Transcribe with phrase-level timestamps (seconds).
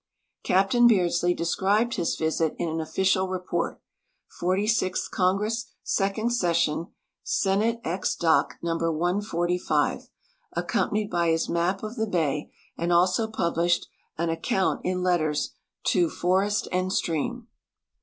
[0.43, 3.79] Captain Beardslee described his visit in an official report
[4.39, 6.87] (Forty sixth Congress, Second Session,
[7.21, 8.15] Senate Ex.
[8.15, 8.55] Doc.
[8.63, 8.75] No.
[8.77, 10.09] 145),
[10.53, 13.85] accompanied l»y his map of the bay, and also ])ublished
[14.17, 15.51] an account in letters
[15.83, 17.45] to Forest and Stream.